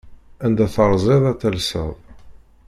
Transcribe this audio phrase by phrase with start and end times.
[0.45, 1.91] Anda terziḍ ad talseḍ.